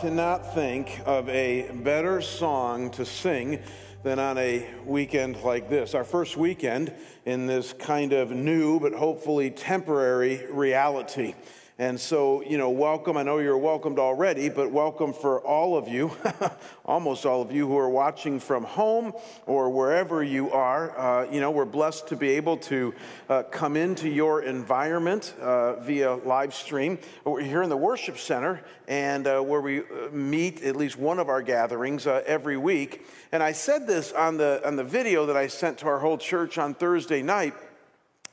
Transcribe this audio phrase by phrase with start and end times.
[0.00, 3.58] cannot think of a better song to sing
[4.02, 5.94] than on a weekend like this.
[5.94, 6.92] Our first weekend
[7.26, 11.34] in this kind of new but hopefully temporary reality.
[11.80, 13.16] And so, you know, welcome.
[13.16, 16.14] I know you're welcomed already, but welcome for all of you,
[16.84, 19.14] almost all of you who are watching from home
[19.46, 20.94] or wherever you are.
[20.98, 22.94] Uh, you know, we're blessed to be able to
[23.30, 26.98] uh, come into your environment uh, via live stream.
[27.24, 31.18] We're here in the worship center and uh, where we uh, meet at least one
[31.18, 33.06] of our gatherings uh, every week.
[33.32, 36.18] And I said this on the, on the video that I sent to our whole
[36.18, 37.54] church on Thursday night,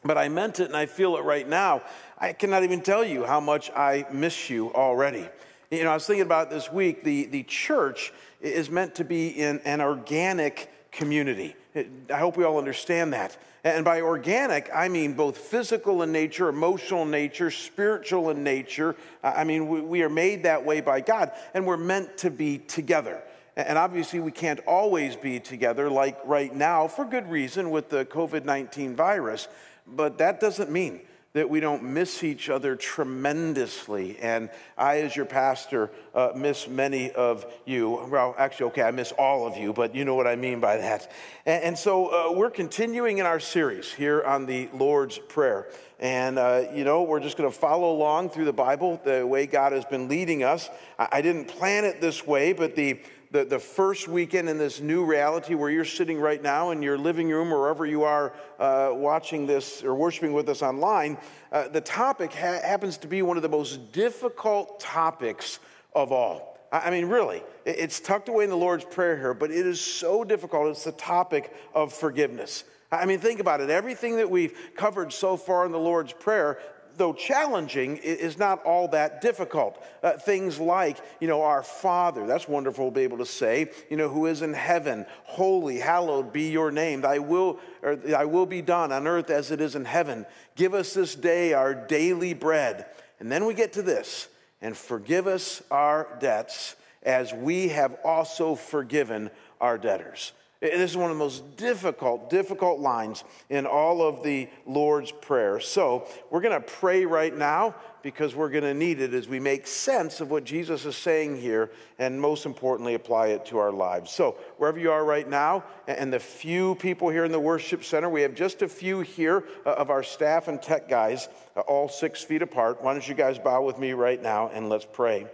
[0.03, 1.83] but I meant it and I feel it right now.
[2.19, 5.27] I cannot even tell you how much I miss you already.
[5.69, 9.27] You know, I was thinking about this week, the, the church is meant to be
[9.27, 11.55] in an organic community.
[11.75, 13.37] I hope we all understand that.
[13.63, 18.95] And by organic, I mean both physical in nature, emotional in nature, spiritual in nature.
[19.21, 23.21] I mean, we are made that way by God, and we're meant to be together.
[23.55, 28.05] And obviously, we can't always be together, like right now, for good reason with the
[28.05, 29.47] COVID 19 virus.
[29.85, 31.01] But that doesn't mean
[31.37, 34.17] that we don't miss each other tremendously.
[34.19, 38.07] And I, as your pastor, uh, miss many of you.
[38.09, 40.77] Well, actually, okay, I miss all of you, but you know what I mean by
[40.77, 41.11] that.
[41.45, 45.67] And, and so uh, we're continuing in our series here on the Lord's Prayer.
[45.99, 49.45] And, uh, you know, we're just going to follow along through the Bible the way
[49.45, 50.69] God has been leading us.
[50.97, 52.99] I, I didn't plan it this way, but the
[53.31, 56.97] the, the first weekend in this new reality where you're sitting right now in your
[56.97, 61.17] living room or wherever you are uh, watching this or worshiping with us online,
[61.51, 65.59] uh, the topic ha- happens to be one of the most difficult topics
[65.93, 66.57] of all.
[66.71, 70.23] I mean, really, it's tucked away in the Lord's Prayer here, but it is so
[70.25, 70.67] difficult.
[70.67, 72.65] It's the topic of forgiveness.
[72.91, 73.69] I mean, think about it.
[73.69, 76.59] Everything that we've covered so far in the Lord's Prayer,
[76.97, 79.83] though challenging, is not all that difficult.
[80.03, 83.97] Uh, things like, you know, our Father, that's wonderful to be able to say, you
[83.97, 87.01] know, who is in heaven, holy, hallowed be your name.
[87.01, 90.25] Thy will, or thy will be done on earth as it is in heaven.
[90.55, 92.87] Give us this day our daily bread.
[93.19, 94.27] And then we get to this,
[94.61, 99.31] and forgive us our debts as we have also forgiven
[99.61, 100.33] our debtors.
[100.59, 105.59] This is one of the most difficult, difficult lines in all of the Lord's Prayer.
[105.59, 109.39] So we're going to pray right now because we're going to need it as we
[109.39, 113.71] make sense of what Jesus is saying here and most importantly, apply it to our
[113.71, 114.11] lives.
[114.11, 118.09] So wherever you are right now, and the few people here in the worship center,
[118.09, 121.87] we have just a few here uh, of our staff and tech guys, uh, all
[121.87, 122.81] six feet apart.
[122.81, 125.27] Why don't you guys bow with me right now and let's pray.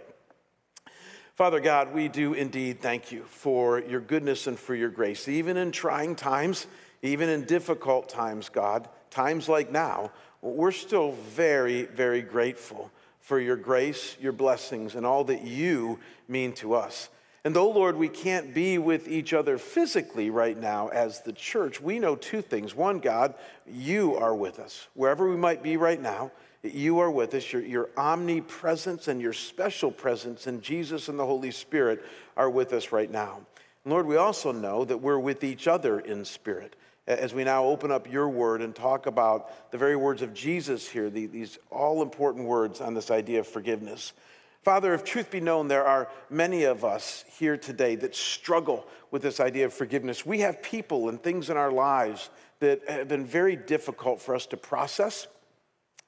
[1.34, 5.26] Father God, we do indeed thank you for your goodness and for your grace.
[5.26, 6.68] Even in trying times,
[7.02, 10.12] even in difficult times, God, times like now,
[10.42, 16.52] we're still very, very grateful for your grace, your blessings, and all that you mean
[16.52, 17.08] to us.
[17.42, 21.80] And though, Lord, we can't be with each other physically right now as the church,
[21.80, 22.76] we know two things.
[22.76, 23.34] One, God,
[23.66, 26.30] you are with us wherever we might be right now
[26.72, 27.52] you are with us.
[27.52, 32.04] Your, your omnipresence and your special presence in Jesus and the Holy Spirit
[32.36, 33.40] are with us right now.
[33.84, 36.76] And Lord, we also know that we're with each other in spirit
[37.06, 40.88] as we now open up your word and talk about the very words of Jesus
[40.88, 44.14] here, the, these all important words on this idea of forgiveness.
[44.62, 49.20] Father, if truth be known, there are many of us here today that struggle with
[49.20, 50.24] this idea of forgiveness.
[50.24, 52.30] We have people and things in our lives
[52.60, 55.26] that have been very difficult for us to process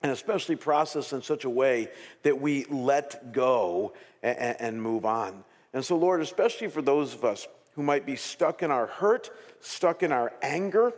[0.02, 1.88] and especially process in such a way
[2.22, 3.92] that we let go
[4.22, 5.44] and, and, move on.
[5.72, 9.30] And so, Lord, especially for those of us who might be stuck in our hurt,
[9.60, 10.92] stuck in our anger,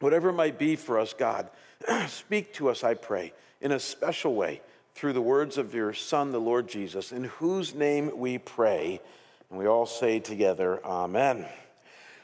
[0.00, 1.50] whatever it might be for us, God,
[2.08, 4.60] speak to us, I pray, in a special way
[4.94, 9.00] through the words of your Son, the Lord Jesus, in whose name we pray.
[9.48, 11.46] And we all say together, Amen.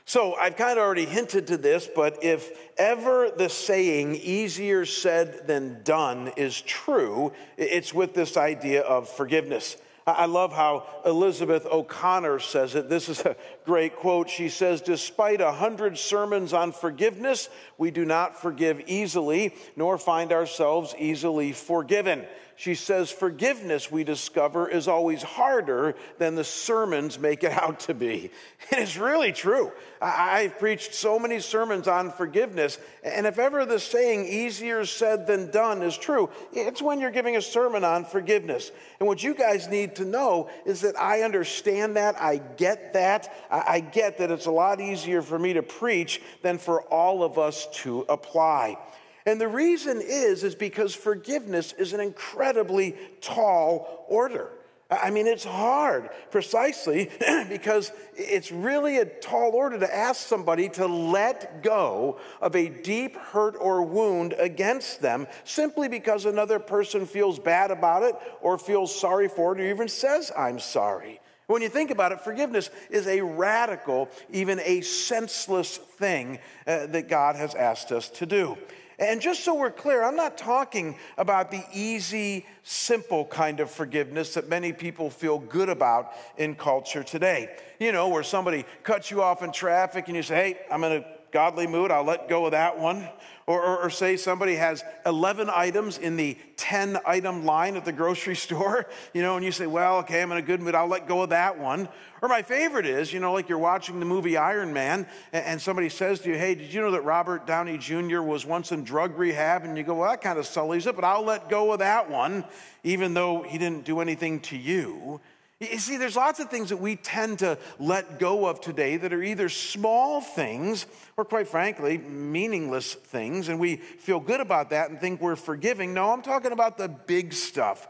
[0.08, 5.48] So I've kind of already hinted to this, but if ever the saying easier said
[5.48, 9.76] than done is true, it's with this idea of forgiveness.
[10.06, 12.88] I love how Elizabeth O'Connor says it.
[12.88, 14.30] This is a great quote.
[14.30, 20.30] She says, Despite a hundred sermons on forgiveness, we do not forgive easily, nor find
[20.30, 22.24] ourselves easily forgiven.
[22.56, 27.94] She says, Forgiveness, we discover, is always harder than the sermons make it out to
[27.94, 28.30] be.
[28.72, 29.70] And it's really true.
[30.02, 35.52] I've preached so many sermons on forgiveness, and if ever the saying, easier said than
[35.52, 38.72] done, is true, it's when you're giving a sermon on forgiveness.
[38.98, 43.32] And what you guys need to know is that I understand that, I get that,
[43.52, 47.38] I get that it's a lot easier for me to preach than for all of
[47.38, 48.78] us to apply.
[49.26, 54.52] And the reason is is because forgiveness is an incredibly tall order.
[54.88, 57.10] I mean, it's hard precisely
[57.48, 63.16] because it's really a tall order to ask somebody to let go of a deep
[63.16, 68.94] hurt or wound against them simply because another person feels bad about it or feels
[68.94, 71.20] sorry for it or even says, I'm sorry.
[71.48, 77.08] When you think about it, forgiveness is a radical, even a senseless thing uh, that
[77.08, 78.56] God has asked us to do.
[78.98, 84.34] And just so we're clear, I'm not talking about the easy, simple kind of forgiveness
[84.34, 87.54] that many people feel good about in culture today.
[87.78, 90.92] You know, where somebody cuts you off in traffic and you say, hey, I'm in
[90.92, 93.06] a godly mood, I'll let go of that one.
[93.46, 97.92] Or, or, or, say somebody has 11 items in the 10 item line at the
[97.92, 100.88] grocery store, you know, and you say, well, okay, I'm in a good mood, I'll
[100.88, 101.90] let go of that one.
[102.22, 105.60] Or my favorite is, you know, like you're watching the movie Iron Man and, and
[105.60, 108.22] somebody says to you, hey, did you know that Robert Downey Jr.
[108.22, 109.62] was once in drug rehab?
[109.62, 112.10] And you go, well, that kind of sullies it, but I'll let go of that
[112.10, 112.46] one,
[112.82, 115.20] even though he didn't do anything to you.
[115.58, 119.14] You see, there's lots of things that we tend to let go of today that
[119.14, 120.84] are either small things
[121.16, 125.94] or, quite frankly, meaningless things, and we feel good about that and think we're forgiving.
[125.94, 127.88] No, I'm talking about the big stuff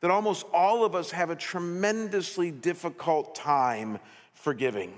[0.00, 3.98] that almost all of us have a tremendously difficult time
[4.32, 4.94] forgiving.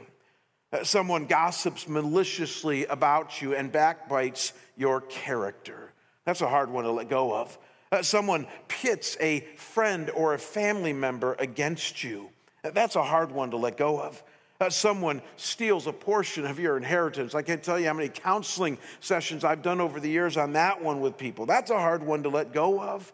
[0.72, 5.90] Uh, someone gossips maliciously about you and backbites your character.
[6.26, 7.56] That's a hard one to let go of.
[7.92, 12.30] Uh, someone pits a friend or a family member against you.
[12.62, 14.22] That's a hard one to let go of.
[14.60, 17.34] Uh, someone steals a portion of your inheritance.
[17.34, 20.82] I can't tell you how many counseling sessions I've done over the years on that
[20.82, 21.46] one with people.
[21.46, 23.10] That's a hard one to let go of.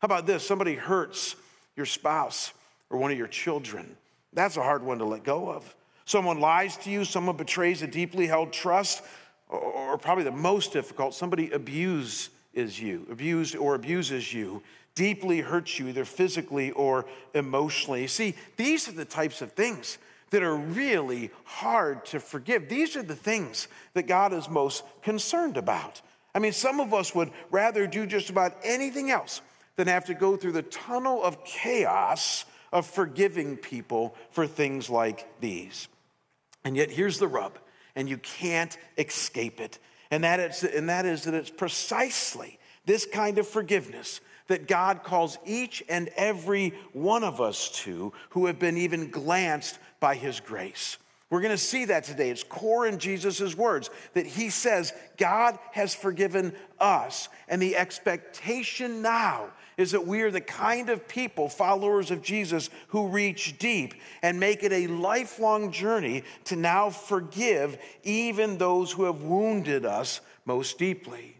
[0.00, 0.44] How about this?
[0.44, 1.36] Somebody hurts
[1.76, 2.52] your spouse
[2.90, 3.96] or one of your children.
[4.32, 5.74] That's a hard one to let go of.
[6.04, 9.02] Someone lies to you, someone betrays a deeply held trust,
[9.48, 14.62] or, or probably the most difficult, somebody abuses is you, abused or abuses you,
[14.94, 18.06] deeply hurts you, either physically or emotionally.
[18.06, 19.98] See, these are the types of things
[20.30, 22.68] that are really hard to forgive.
[22.68, 26.00] These are the things that God is most concerned about.
[26.34, 29.42] I mean, some of us would rather do just about anything else
[29.76, 35.26] than have to go through the tunnel of chaos of forgiving people for things like
[35.40, 35.88] these.
[36.64, 37.58] And yet, here's the rub,
[37.96, 39.78] and you can't escape it.
[40.10, 45.04] And that is, and that is that it's precisely this kind of forgiveness that God
[45.04, 50.40] calls each and every one of us to who have been even glanced by his
[50.40, 50.98] grace.
[51.30, 52.30] We're going to see that today.
[52.30, 57.28] It's core in Jesus' words that he says, God has forgiven us.
[57.46, 62.70] And the expectation now is that we are the kind of people, followers of Jesus,
[62.88, 69.04] who reach deep and make it a lifelong journey to now forgive even those who
[69.04, 71.39] have wounded us most deeply.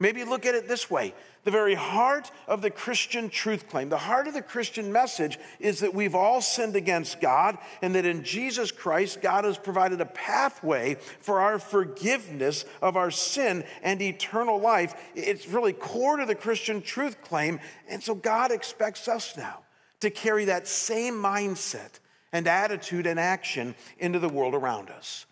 [0.00, 1.12] Maybe look at it this way
[1.44, 5.80] the very heart of the Christian truth claim, the heart of the Christian message is
[5.80, 10.06] that we've all sinned against God and that in Jesus Christ, God has provided a
[10.06, 14.94] pathway for our forgiveness of our sin and eternal life.
[15.14, 17.60] It's really core to the Christian truth claim.
[17.88, 19.60] And so God expects us now
[20.00, 21.98] to carry that same mindset
[22.32, 25.26] and attitude and action into the world around us.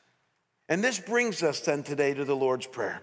[0.68, 3.02] And this brings us then today to the Lord's Prayer.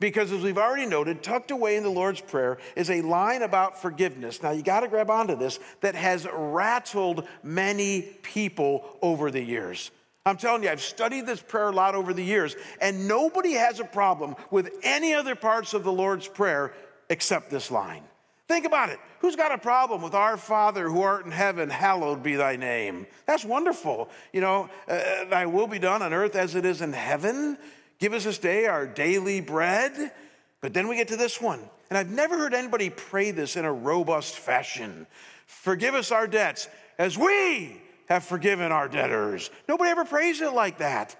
[0.00, 3.80] Because as we've already noted, tucked away in the Lord's Prayer is a line about
[3.80, 4.42] forgiveness.
[4.42, 9.90] Now, you got to grab onto this that has rattled many people over the years.
[10.26, 13.78] I'm telling you, I've studied this prayer a lot over the years, and nobody has
[13.78, 16.72] a problem with any other parts of the Lord's Prayer
[17.10, 18.02] except this line.
[18.48, 18.98] Think about it.
[19.20, 23.06] Who's got a problem with our Father who art in heaven, hallowed be thy name?
[23.26, 24.10] That's wonderful.
[24.32, 27.56] You know, uh, thy will be done on earth as it is in heaven.
[28.04, 30.12] Give us this day our daily bread.
[30.60, 31.60] But then we get to this one.
[31.88, 35.06] And I've never heard anybody pray this in a robust fashion.
[35.46, 36.68] Forgive us our debts
[36.98, 37.80] as we
[38.10, 39.50] have forgiven our debtors.
[39.66, 41.16] Nobody ever prays it like that.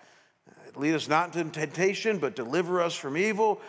[0.46, 3.62] Uh, lead us not into temptation, but deliver us from evil.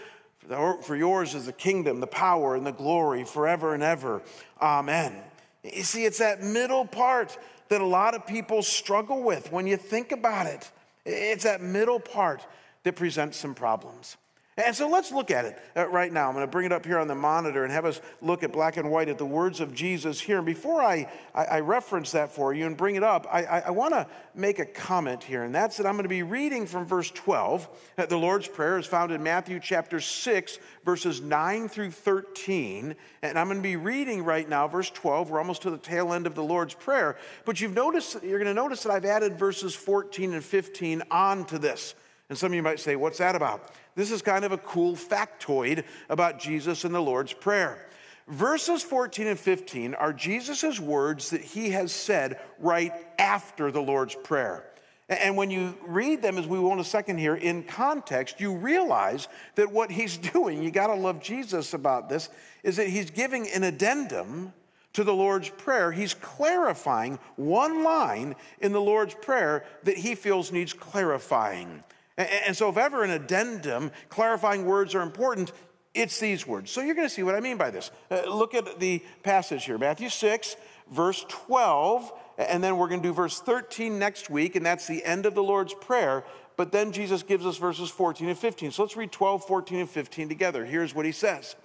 [0.81, 4.23] For yours is the kingdom, the power, and the glory forever and ever.
[4.61, 5.15] Amen.
[5.63, 7.37] You see, it's that middle part
[7.69, 10.69] that a lot of people struggle with when you think about it.
[11.05, 12.45] It's that middle part
[12.85, 14.15] that presents some problems.
[14.57, 16.29] And so let's look at it uh, right now.
[16.29, 18.53] I'm going to bring it up here on the monitor and have us look at
[18.53, 20.37] black and white at the words of Jesus here.
[20.37, 23.59] And before I, I, I reference that for you and bring it up, I, I,
[23.59, 26.67] I want to make a comment here, and that's that I'm going to be reading
[26.67, 27.67] from verse 12.
[27.97, 32.95] Uh, the Lord's Prayer is found in Matthew chapter 6, verses 9 through 13.
[33.23, 35.31] And I'm going to be reading right now, verse 12.
[35.31, 37.17] We're almost to the tail end of the Lord's Prayer.
[37.43, 41.43] But you've noticed, you're going to notice that I've added verses 14 and 15 on
[41.47, 41.93] to this.
[42.29, 43.71] And some of you might say, What's that about?
[43.95, 47.87] This is kind of a cool factoid about Jesus and the Lord's Prayer.
[48.27, 54.15] Verses 14 and 15 are Jesus' words that he has said right after the Lord's
[54.15, 54.65] Prayer.
[55.07, 58.55] And when you read them, as we will in a second here, in context, you
[58.55, 62.29] realize that what he's doing, you got to love Jesus about this,
[62.63, 64.53] is that he's giving an addendum
[64.93, 65.91] to the Lord's Prayer.
[65.91, 71.83] He's clarifying one line in the Lord's Prayer that he feels needs clarifying.
[72.17, 75.51] And so, if ever an addendum, clarifying words are important,
[75.93, 76.71] it's these words.
[76.71, 77.91] So, you're going to see what I mean by this.
[78.09, 80.55] Uh, look at the passage here Matthew 6,
[80.91, 85.03] verse 12, and then we're going to do verse 13 next week, and that's the
[85.03, 86.23] end of the Lord's Prayer.
[86.55, 88.71] But then Jesus gives us verses 14 and 15.
[88.71, 90.63] So, let's read 12, 14, and 15 together.
[90.63, 91.57] Here's what he says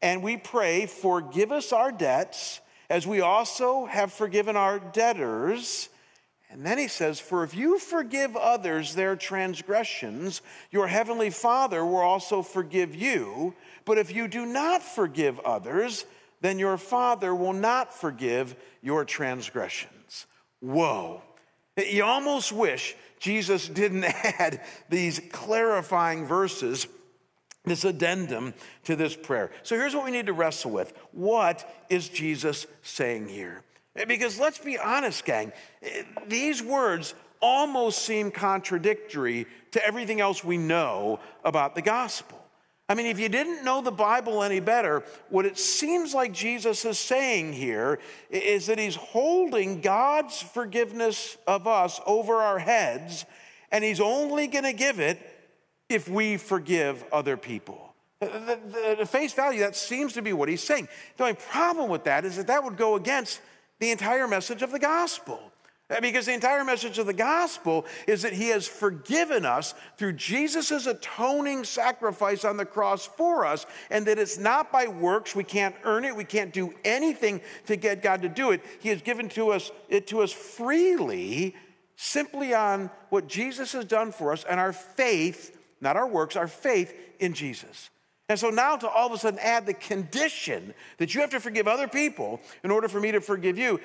[0.00, 5.88] And we pray, forgive us our debts, as we also have forgiven our debtors
[6.50, 10.40] and then he says, For if you forgive others their transgressions,
[10.70, 13.54] your heavenly Father will also forgive you.
[13.84, 16.06] But if you do not forgive others,
[16.40, 20.26] then your Father will not forgive your transgressions.
[20.60, 21.22] Whoa.
[21.76, 26.86] You almost wish Jesus didn't add these clarifying verses,
[27.64, 29.50] this addendum to this prayer.
[29.62, 33.62] So here's what we need to wrestle with What is Jesus saying here?
[33.98, 35.52] Eh, because let's be honest, gang,
[35.82, 42.38] eh, these words almost seem contradictory to everything else we know about the gospel.
[42.90, 46.86] I mean, if you didn't know the Bible any better, what it seems like Jesus
[46.86, 47.98] is saying here
[48.30, 53.26] is that he's holding God's forgiveness of us over our heads,
[53.70, 55.20] and he's only going to give it
[55.90, 57.94] if we forgive other people.
[58.20, 60.88] The, the, the, face value, that seems to be what he's saying.
[61.18, 63.40] The only problem with that is that that would go against
[63.78, 65.40] the entire message of the gospel.
[66.02, 70.86] Because the entire message of the gospel is that he has forgiven us through Jesus'
[70.86, 75.34] atoning sacrifice on the cross for us, and that it's not by works.
[75.34, 76.14] We can't earn it.
[76.14, 78.62] We can't do anything to get God to do it.
[78.80, 81.56] He has given to us it to us freely,
[81.96, 86.48] simply on what Jesus has done for us and our faith, not our works, our
[86.48, 87.88] faith in Jesus.
[88.28, 91.40] And so now to all of a sudden add the condition that you have to
[91.40, 93.80] forgive other people in order for me to forgive you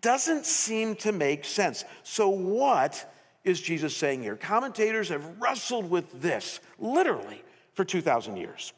[0.00, 1.84] doesn't seem to make sense.
[2.02, 3.12] So, what
[3.44, 4.36] is Jesus saying here?
[4.36, 7.42] Commentators have wrestled with this literally
[7.74, 8.72] for 2,000 years.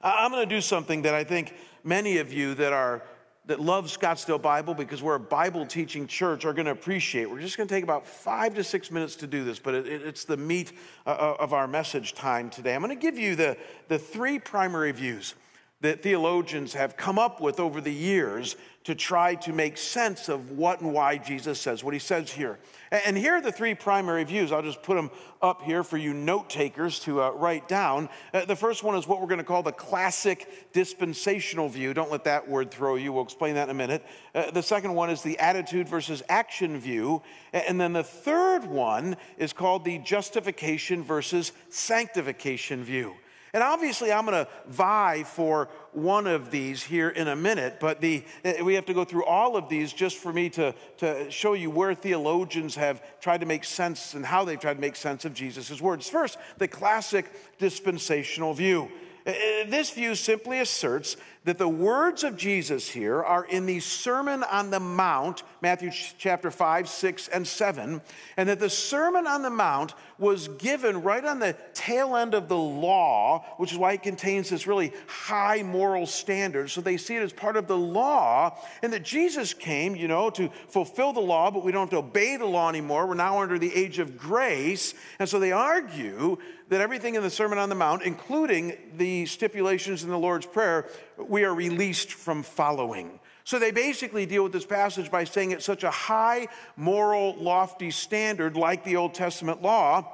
[0.00, 3.02] I'm going to do something that I think many of you that are
[3.46, 7.30] that love Scottsdale Bible because we're a Bible teaching church are going to appreciate.
[7.30, 9.86] We're just going to take about five to six minutes to do this, but it,
[9.86, 10.72] it's the meat
[11.06, 12.74] uh, uh, of our message time today.
[12.74, 13.56] I'm going to give you the,
[13.88, 15.34] the three primary views
[15.80, 20.52] that theologians have come up with over the years to try to make sense of
[20.52, 22.56] what and why Jesus says what he says here.
[22.92, 24.52] And here are the three primary views.
[24.52, 25.10] I'll just put them
[25.42, 28.08] up here for you note takers to uh, write down.
[28.32, 31.94] Uh, the first one is what we're going to call the classic dispensational view.
[31.94, 33.12] Don't let that word throw you.
[33.12, 34.06] We'll explain that in a minute.
[34.32, 37.22] Uh, the second one is the attitude versus action view.
[37.52, 43.16] And then the third one is called the justification versus sanctification view.
[43.56, 48.02] And obviously, I'm going to vie for one of these here in a minute, but
[48.02, 51.30] the, eh, we have to go through all of these just for me to, to
[51.30, 54.94] show you where theologians have tried to make sense and how they've tried to make
[54.94, 56.06] sense of Jesus' words.
[56.06, 58.90] First, the classic dispensational view.
[59.26, 61.16] Eh, this view simply asserts
[61.46, 66.50] that the words of Jesus here are in the Sermon on the Mount, Matthew chapter
[66.50, 68.00] 5, 6, and 7,
[68.36, 72.48] and that the Sermon on the Mount was given right on the tail end of
[72.48, 76.70] the law, which is why it contains this really high moral standard.
[76.70, 80.30] So they see it as part of the law, and that Jesus came, you know,
[80.30, 83.06] to fulfill the law, but we don't have to obey the law anymore.
[83.06, 84.94] We're now under the age of grace.
[85.20, 90.02] And so they argue that everything in the Sermon on the Mount, including the stipulations
[90.02, 93.20] in the Lord's Prayer, we are released from following.
[93.44, 97.92] So they basically deal with this passage by saying it's such a high, moral, lofty
[97.92, 100.12] standard, like the Old Testament law,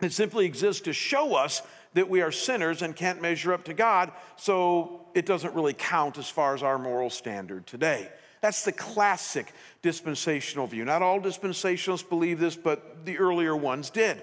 [0.00, 1.62] it simply exists to show us
[1.94, 6.18] that we are sinners and can't measure up to God, so it doesn't really count
[6.18, 8.08] as far as our moral standard today.
[8.40, 10.84] That's the classic dispensational view.
[10.84, 14.22] Not all dispensationalists believe this, but the earlier ones did.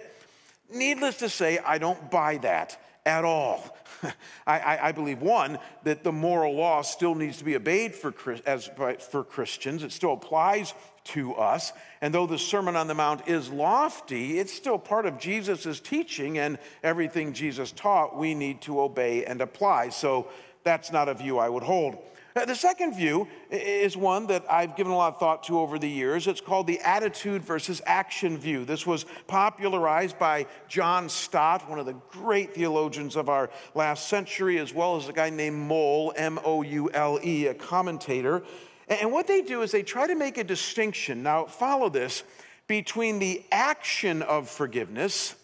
[0.74, 2.80] Needless to say, I don't buy that.
[3.06, 3.76] at all.
[4.48, 8.14] I, I, I, believe, one, that the moral law still needs to be obeyed for,
[8.46, 8.70] as,
[9.10, 9.84] for Christians.
[9.84, 10.74] It still applies
[11.04, 11.74] to us.
[12.02, 16.38] And though the Sermon on the Mount is lofty, it's still part of Jesus' teaching,
[16.38, 19.90] and everything Jesus taught, we need to obey and apply.
[19.90, 20.28] So
[20.64, 21.98] that's not a view I would hold.
[22.34, 25.78] Uh, the second view is one that I've given a lot of thought to over
[25.78, 26.28] the years.
[26.28, 28.64] It's called the attitude versus action view.
[28.64, 34.60] This was popularized by John Stott, one of the great theologians of our last century,
[34.60, 38.44] as well as a guy named Moule, M O U L E, a commentator.
[38.88, 41.24] And what they do is they try to make a distinction.
[41.24, 42.24] Now, follow this
[42.68, 45.36] between the action of forgiveness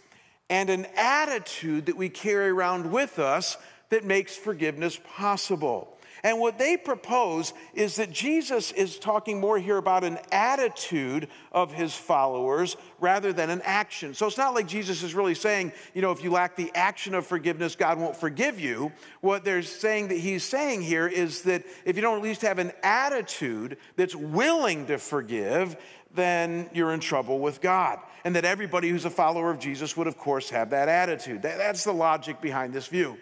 [0.50, 3.58] and an attitude that we carry around with us
[3.90, 5.97] that makes forgiveness possible.
[6.24, 11.74] And what they propose is that Jesus is talking more here about an attitude of
[11.74, 14.14] his followers rather than an action.
[14.14, 17.14] So it's not like Jesus is really saying, you know, if you lack the action
[17.14, 18.92] of forgiveness, God won't forgive you.
[19.22, 22.60] What they're saying that he's saying here is that if you don't at least have
[22.60, 25.78] an attitude that's willing to forgive,
[26.14, 28.00] then you're in trouble with God.
[28.24, 31.42] And that everybody who's a follower of Jesus would, of course, have that attitude.
[31.44, 33.18] That's the logic behind this view.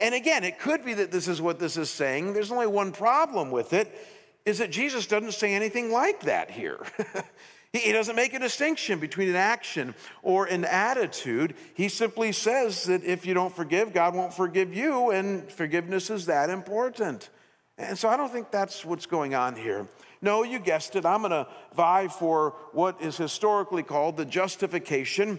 [0.00, 2.32] And again, it could be that this is what this is saying.
[2.32, 3.92] There's only one problem with it
[4.44, 6.78] is that Jesus doesn't say anything like that here.
[7.72, 11.54] he doesn't make a distinction between an action or an attitude.
[11.74, 16.26] He simply says that if you don't forgive, God won't forgive you, and forgiveness is
[16.26, 17.28] that important.
[17.76, 19.86] And so I don't think that's what's going on here.
[20.22, 21.04] No, you guessed it.
[21.04, 25.38] I'm going to vie for what is historically called the justification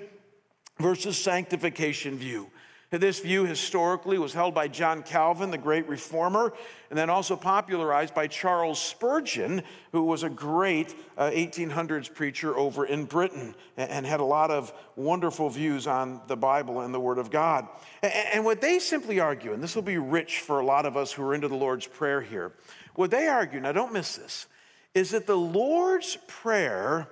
[0.79, 2.49] versus sanctification view.
[2.91, 6.53] This view historically was held by John Calvin, the great reformer,
[6.89, 12.87] and then also popularized by Charles Spurgeon, who was a great uh, 1800s preacher over
[12.87, 17.19] in Britain and had a lot of wonderful views on the Bible and the Word
[17.19, 17.67] of God.
[18.01, 21.11] And what they simply argue, and this will be rich for a lot of us
[21.11, 22.53] who are into the Lord's Prayer here,
[22.95, 24.47] what they argue, now don't miss this,
[24.95, 27.07] is that the Lord's Prayer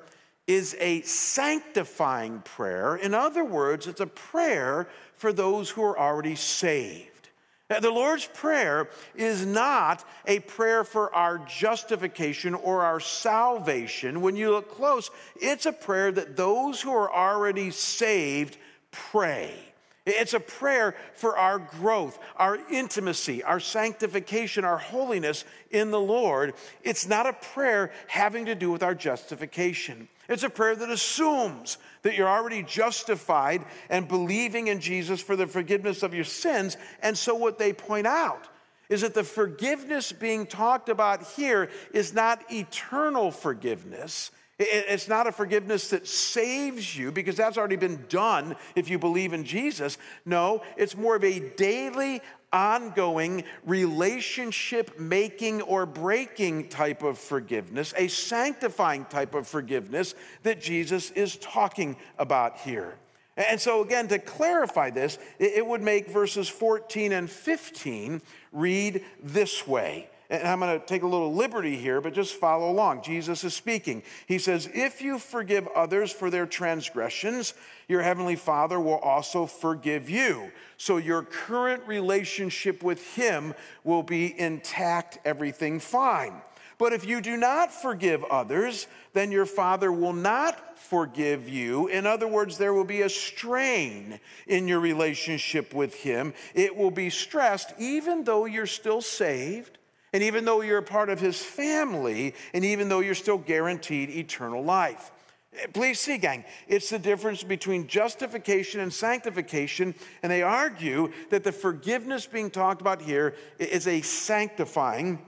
[0.47, 2.95] is a sanctifying prayer.
[2.95, 7.29] In other words, it's a prayer for those who are already saved.
[7.69, 14.21] The Lord's Prayer is not a prayer for our justification or our salvation.
[14.21, 18.57] When you look close, it's a prayer that those who are already saved
[18.91, 19.53] pray.
[20.05, 26.53] It's a prayer for our growth, our intimacy, our sanctification, our holiness in the Lord.
[26.83, 30.07] It's not a prayer having to do with our justification.
[30.29, 35.47] It's a prayer that assumes that you're already justified and believing in Jesus for the
[35.47, 36.77] forgiveness of your sins.
[37.01, 38.47] And so, what they point out
[38.89, 44.31] is that the forgiveness being talked about here is not eternal forgiveness.
[44.59, 49.31] It's not a forgiveness that saves you because that's already been done if you believe
[49.31, 49.99] in Jesus.
[50.25, 52.21] No, it's more of a daily
[52.53, 61.11] ongoing relationship making or breaking type of forgiveness, a sanctifying type of forgiveness that Jesus
[61.11, 62.95] is talking about here.
[63.35, 69.67] And so, again, to clarify this, it would make verses 14 and 15 read this
[69.67, 70.09] way.
[70.29, 73.01] And I'm going to take a little liberty here, but just follow along.
[73.01, 74.03] Jesus is speaking.
[74.25, 77.53] He says, If you forgive others for their transgressions,
[77.87, 80.51] your heavenly Father will also forgive you.
[80.75, 83.53] So your current relationship with Him
[83.85, 86.41] will be intact, everything fine.
[86.77, 91.87] But if you do not forgive others, then your Father will not forgive you.
[91.87, 96.33] In other words, there will be a strain in your relationship with Him.
[96.53, 99.76] It will be stressed, even though you're still saved
[100.17, 104.09] and even though you're a part of his family, and even though you're still guaranteed
[104.09, 105.11] eternal life.
[105.73, 109.93] Please see, gang, it's the difference between justification and sanctification.
[110.23, 115.23] And they argue that the forgiveness being talked about here is a sanctifying,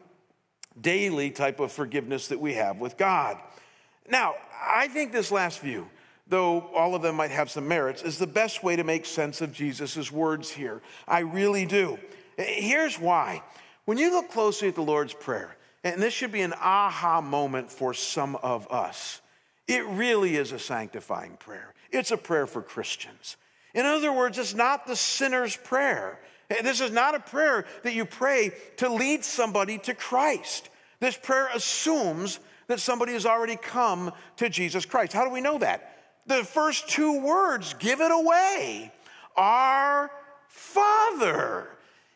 [0.82, 3.38] daily type of forgiveness that we have with God.
[4.10, 5.88] Now, I think this last view,
[6.25, 9.39] though all of them might have some merits, is the best way to make sense
[9.39, 10.82] of Jesus' words here.
[11.08, 11.99] I really do.
[12.38, 13.43] Here's why.
[13.89, 17.71] When you look closely at the Lord's Prayer, and this should be an aha moment
[17.71, 19.19] for some of us,
[19.67, 21.73] it really is a sanctifying prayer.
[21.89, 23.36] It's a prayer for Christians.
[23.73, 26.19] In other words, it's not the sinner's prayer.
[26.62, 30.69] This is not a prayer that you pray to lead somebody to Christ.
[30.99, 35.13] This prayer assumes that somebody has already come to Jesus Christ.
[35.13, 35.97] How do we know that?
[36.28, 38.93] The first two words give it away.
[39.36, 40.12] Our
[40.47, 41.69] Father.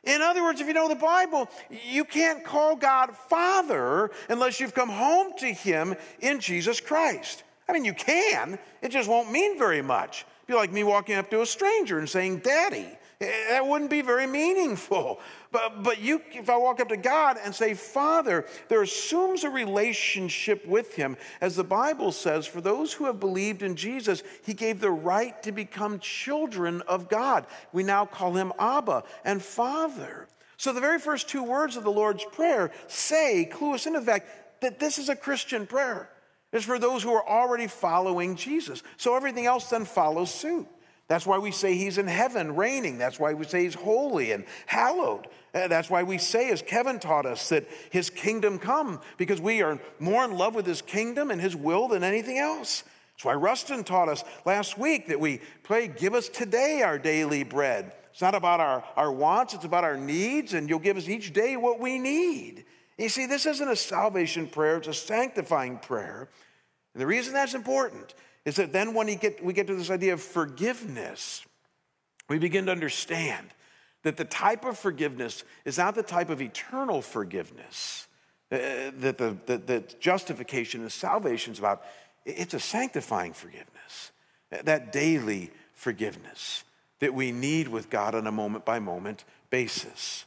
[0.03, 4.73] In other words, if you know the Bible, you can't call God Father unless you've
[4.73, 7.43] come home to Him in Jesus Christ.
[7.69, 10.25] I mean, you can, it just won't mean very much.
[10.39, 12.97] It'd be like me walking up to a stranger and saying, Daddy.
[13.21, 15.19] Eh, that wouldn't be very meaningful.
[15.53, 19.51] But, but you, if I walk up to God and say, Father, there assumes a
[19.51, 21.15] relationship with Him.
[21.41, 25.41] As the Bible says, for those who have believed in Jesus, He gave the right
[25.43, 27.45] to become children of God.
[27.71, 30.27] We now call Him Abba and Father.
[30.57, 34.05] So the very first two words of the Lord's Prayer say, clue us into the
[34.07, 34.27] fact
[34.61, 36.09] that this is a Christian prayer.
[36.51, 38.81] It's for those who are already following Jesus.
[38.97, 40.67] So everything else then follows suit.
[41.07, 42.97] That's why we say he's in heaven reigning.
[42.97, 45.27] That's why we say he's holy and hallowed.
[45.53, 49.61] Uh, that's why we say, as Kevin taught us, that his kingdom come, because we
[49.61, 52.83] are more in love with his kingdom and his will than anything else.
[53.13, 57.43] That's why Rustin taught us last week that we pray, Give us today our daily
[57.43, 57.93] bread.
[58.11, 61.33] It's not about our, our wants, it's about our needs, and you'll give us each
[61.33, 62.65] day what we need.
[62.97, 66.29] You see, this isn't a salvation prayer, it's a sanctifying prayer.
[66.93, 68.13] And the reason that's important
[68.45, 71.45] is that then when get, we get to this idea of forgiveness,
[72.29, 73.47] we begin to understand
[74.03, 78.07] that the type of forgiveness is not the type of eternal forgiveness
[78.51, 78.57] uh,
[78.99, 81.83] that the that, that justification and salvation is about.
[82.25, 84.11] It's a sanctifying forgiveness,
[84.49, 86.63] that daily forgiveness
[86.99, 90.25] that we need with God on a moment by moment basis.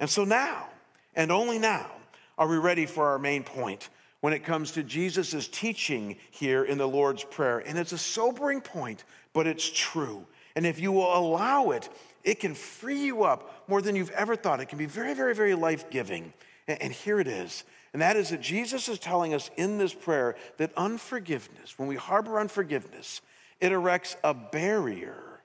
[0.00, 0.66] And so now,
[1.14, 1.90] and only now,
[2.36, 3.88] are we ready for our main point
[4.20, 7.58] when it comes to Jesus' teaching here in the Lord's Prayer.
[7.58, 10.26] And it's a sobering point, but it's true.
[10.56, 11.88] And if you will allow it,
[12.24, 14.60] it can free you up more than you've ever thought.
[14.60, 16.32] It can be very, very, very life giving.
[16.66, 17.64] And here it is.
[17.92, 21.96] And that is that Jesus is telling us in this prayer that unforgiveness, when we
[21.96, 23.22] harbor unforgiveness,
[23.60, 25.42] it erects a barrier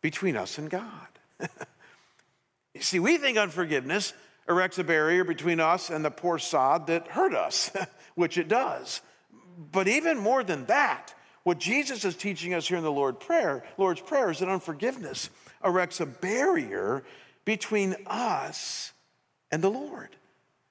[0.00, 1.08] between us and God.
[2.74, 4.12] you see, we think unforgiveness
[4.48, 7.70] erects a barrier between us and the poor sod that hurt us.
[8.14, 9.00] which it does.
[9.72, 11.14] But even more than that,
[11.50, 15.30] what Jesus is teaching us here in the Lord prayer, Lord's Prayer is that unforgiveness
[15.64, 17.02] erects a barrier
[17.44, 18.92] between us
[19.50, 20.10] and the Lord.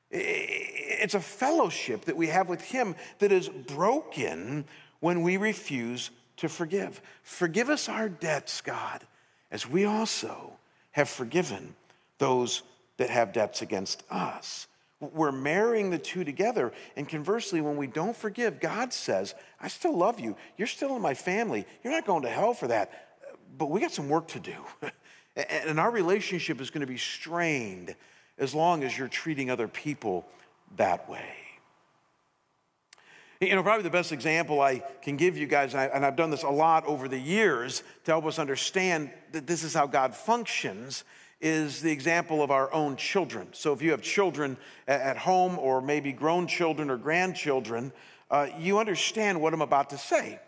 [0.10, 4.64] It's a fellowship that we have with Him that is broken
[5.02, 7.02] when we refuse to forgive.
[7.24, 9.06] Forgive us our debts, God,
[9.52, 10.54] as we also
[10.92, 11.76] have forgiven
[12.20, 12.64] those
[12.96, 14.66] that have debts against us.
[15.00, 16.74] We're marrying the two together.
[16.96, 20.36] And conversely, when we don't forgive, God says, I still love you.
[20.58, 21.66] You're still in my family.
[21.84, 22.92] You're not going to hell for that.
[23.58, 24.56] But we got some work to do.
[25.36, 27.96] and our relationship is going to be strained
[28.38, 30.26] as long as you're treating other people
[30.76, 31.26] that way.
[33.42, 36.44] You know, probably the best example I can give you guys, and I've done this
[36.44, 41.06] a lot over the years to help us understand that this is how God functions,
[41.42, 43.48] is the example of our own children.
[43.52, 47.94] So if you have children at home, or maybe grown children or grandchildren,
[48.30, 50.40] uh, you understand what I'm about to say.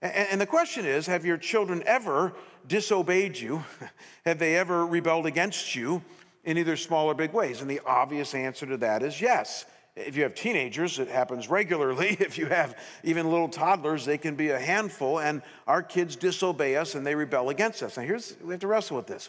[0.00, 2.32] And the question is Have your children ever
[2.66, 3.64] disobeyed you?
[4.24, 6.02] have they ever rebelled against you
[6.44, 7.60] in either small or big ways?
[7.60, 9.64] And the obvious answer to that is yes.
[9.96, 12.16] If you have teenagers, it happens regularly.
[12.20, 16.76] If you have even little toddlers, they can be a handful, and our kids disobey
[16.76, 17.96] us and they rebel against us.
[17.96, 19.28] Now, here's, we have to wrestle with this.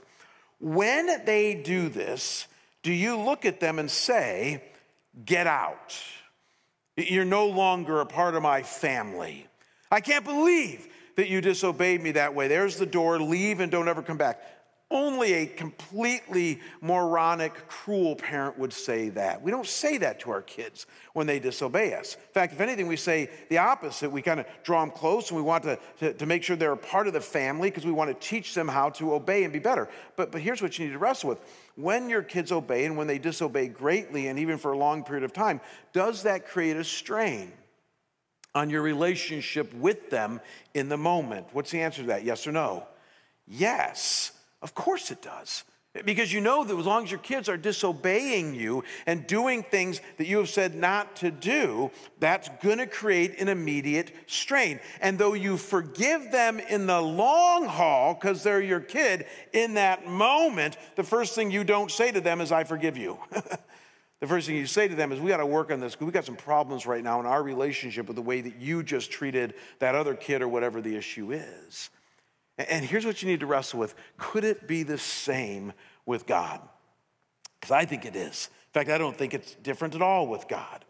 [0.59, 2.47] When they do this,
[2.83, 4.63] do you look at them and say,
[5.25, 5.97] Get out?
[6.95, 9.47] You're no longer a part of my family.
[9.91, 12.47] I can't believe that you disobeyed me that way.
[12.47, 14.41] There's the door, leave and don't ever come back.
[14.91, 19.39] Only a completely moronic, cruel parent would say that.
[19.39, 22.15] We don't say that to our kids when they disobey us.
[22.15, 24.11] In fact, if anything, we say the opposite.
[24.11, 26.71] We kind of draw them close and we want to, to, to make sure they're
[26.71, 29.53] a part of the family because we want to teach them how to obey and
[29.53, 29.87] be better.
[30.15, 31.41] But, but here's what you need to wrestle with.
[31.75, 35.23] When your kids obey and when they disobey greatly and even for a long period
[35.23, 35.61] of time,
[35.93, 37.51] does that create a strain?
[38.55, 40.41] on your relationship with them
[40.73, 41.45] in the moment?
[41.51, 42.23] What's the answer to that?
[42.23, 42.87] Yes or no?
[43.47, 44.31] Yes.
[44.61, 45.63] Of course it does.
[46.05, 50.01] Because you know that as long as your kids are disobeying you and doing things
[50.17, 54.79] that you have said not to do, that's going to create an immediate strain.
[55.01, 60.07] And though you forgive them in the long haul because they're your kid, in that
[60.07, 63.17] moment, the first thing you don't say to them is, I forgive you.
[63.31, 66.05] the first thing you say to them is, We got to work on this because
[66.05, 69.09] we got some problems right now in our relationship with the way that you just
[69.09, 71.89] treated that other kid or whatever the issue is.
[72.67, 75.71] And here's what you need to wrestle with could it be the same
[76.05, 76.59] with God?
[77.59, 78.49] Because I think it is.
[78.67, 80.83] In fact, I don't think it's different at all with God.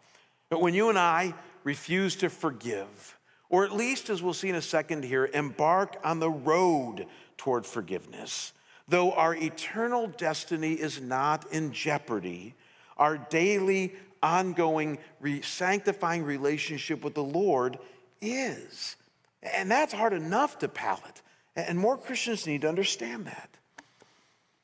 [0.50, 3.18] But when you and I refuse to forgive,
[3.50, 7.06] or at least, as we'll see in a second here, embark on the road
[7.38, 8.54] toward forgiveness,
[8.88, 12.56] though our eternal destiny is not in jeopardy,
[12.98, 14.98] our daily, ongoing,
[15.42, 17.78] sanctifying relationship with the Lord
[18.22, 18.96] is.
[19.42, 21.22] And that's hard enough to palate
[21.56, 23.50] And more Christians need to understand that.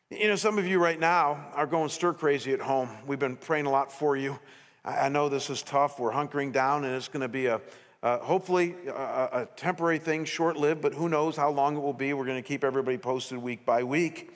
[0.09, 2.89] You know, some of you right now are going stir crazy at home.
[3.07, 4.39] We've been praying a lot for you.
[4.83, 5.99] I know this is tough.
[5.99, 7.59] We're hunkering down, and it's going to be a
[8.05, 11.91] uh, hopefully a, a temporary thing, short lived, but who knows how long it will
[11.91, 12.13] be.
[12.13, 14.31] We're going to keep everybody posted week by week.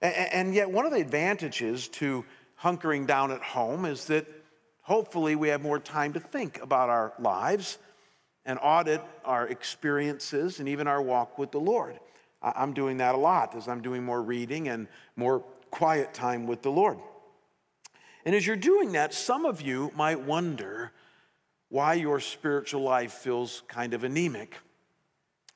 [0.00, 2.24] And, and yet, one of the advantages to
[2.62, 4.28] hunkering down at home is that
[4.82, 7.78] hopefully we have more time to think about our lives
[8.46, 11.98] and audit our experiences and even our walk with the Lord.
[12.42, 16.62] I'm doing that a lot as I'm doing more reading and more quiet time with
[16.62, 16.98] the Lord.
[18.24, 20.92] And as you're doing that, some of you might wonder
[21.68, 24.56] why your spiritual life feels kind of anemic,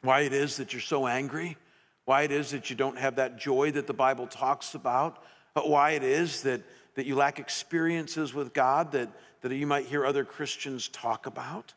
[0.03, 1.57] why it is that you're so angry,
[2.05, 5.23] why it is that you don't have that joy that the Bible talks about,
[5.55, 6.63] why it is that,
[6.95, 9.09] that you lack experiences with God that,
[9.41, 11.75] that you might hear other Christians talk about.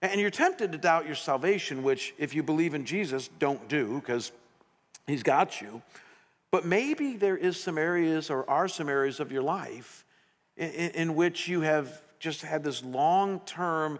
[0.00, 4.00] And you're tempted to doubt your salvation, which, if you believe in Jesus, don't do
[4.00, 4.30] because
[5.06, 5.82] He's got you.
[6.50, 10.04] But maybe there is some areas or are some areas of your life
[10.56, 13.98] in, in which you have just had this long term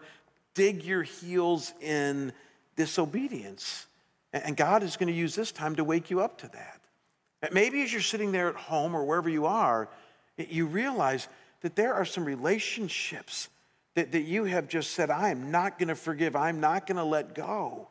[0.54, 2.32] dig your heels in
[2.76, 3.86] disobedience.
[4.32, 7.52] And God is going to use this time to wake you up to that.
[7.52, 9.88] Maybe as you're sitting there at home or wherever you are,
[10.36, 11.28] you realize
[11.60, 13.48] that there are some relationships
[13.94, 16.96] that, that you have just said, I am not going to forgive, I'm not going
[16.96, 17.88] to let go.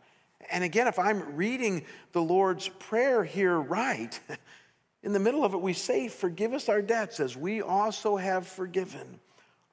[0.51, 4.19] And again, if I'm reading the Lord's Prayer here right,
[5.03, 8.47] in the middle of it, we say, Forgive us our debts as we also have
[8.47, 9.19] forgiven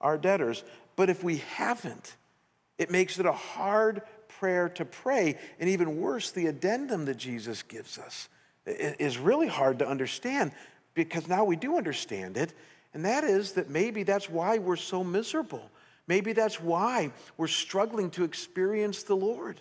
[0.00, 0.64] our debtors.
[0.96, 2.16] But if we haven't,
[2.78, 5.38] it makes it a hard prayer to pray.
[5.58, 8.28] And even worse, the addendum that Jesus gives us
[8.66, 10.52] is really hard to understand
[10.94, 12.52] because now we do understand it.
[12.92, 15.70] And that is that maybe that's why we're so miserable.
[16.06, 19.60] Maybe that's why we're struggling to experience the Lord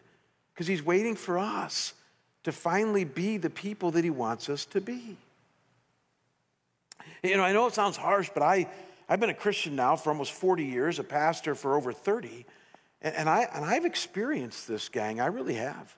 [0.53, 1.93] because He's waiting for us
[2.43, 5.17] to finally be the people that He wants us to be.
[7.21, 8.67] You know, I know it sounds harsh, but I,
[9.08, 12.45] I've been a Christian now for almost 40 years, a pastor for over 30,
[13.01, 15.21] and, and, I, and I've experienced this, gang.
[15.21, 15.95] I really have.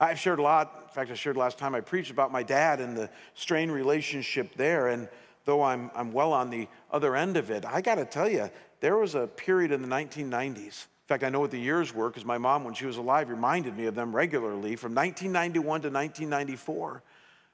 [0.00, 0.84] I've shared a lot.
[0.88, 4.54] In fact, I shared last time I preached about my dad and the strained relationship
[4.56, 4.88] there.
[4.88, 5.08] And
[5.44, 8.50] though I'm, I'm well on the other end of it, I got to tell you,
[8.80, 10.56] there was a period in the 1990s.
[10.56, 13.28] In fact, I know what the years were because my mom, when she was alive,
[13.28, 17.02] reminded me of them regularly from 1991 to 1994,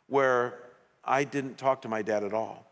[0.08, 0.58] where
[1.04, 2.66] I didn't talk to my dad at all.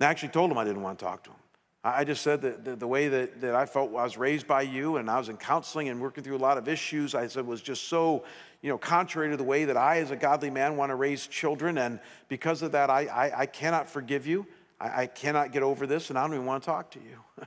[0.00, 1.36] I actually told him I didn't want to talk to him.
[1.84, 4.98] I just said that the, way that, that I felt I was raised by you
[4.98, 7.60] and I was in counseling and working through a lot of issues, I said was
[7.60, 8.22] just so,
[8.62, 11.26] you know, contrary to the way that I, as a godly man, want to raise
[11.26, 11.78] children.
[11.78, 11.98] And
[12.28, 14.46] because of that, I, I, I cannot forgive you.
[14.80, 17.46] I cannot get over this, and I don't even want to talk to you.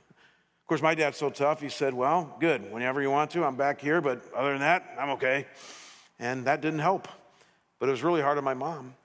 [0.66, 2.72] of course, my dad's so tough, he said, Well, good.
[2.72, 5.46] Whenever you want to, I'm back here, but other than that, I'm okay.
[6.18, 7.06] And that didn't help.
[7.78, 8.96] But it was really hard on my mom.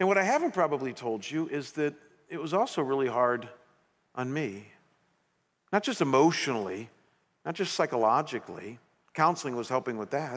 [0.00, 1.92] And what I haven't probably told you is that
[2.30, 3.46] it was also really hard
[4.14, 4.68] on me.
[5.70, 6.88] Not just emotionally,
[7.44, 8.78] not just psychologically.
[9.12, 10.36] Counseling was helping with that.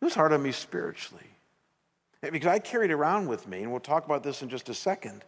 [0.00, 1.30] It was hard on me spiritually.
[2.22, 5.24] Because I carried around with me, and we'll talk about this in just a second,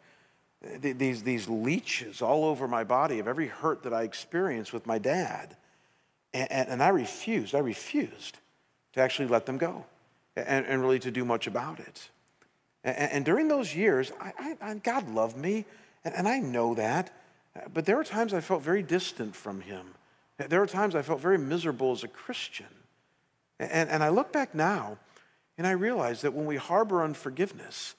[0.63, 4.99] these, these leeches all over my body of every hurt that I experienced with my
[4.99, 5.57] dad.
[6.35, 8.39] And, and, and I refused, I refused
[8.93, 9.87] to actually let them go
[10.37, 12.11] and, and really to do much about it.
[12.85, 15.65] And, and during those years, I, I, God loved me,
[16.05, 17.11] and, and I know that.
[17.73, 19.95] But there were times I felt very distant from Him.
[20.37, 22.67] There were times I felt very miserable as a Christian.
[23.59, 24.99] And, and I look back now,
[25.59, 27.95] and I realize that when we harbor unforgiveness,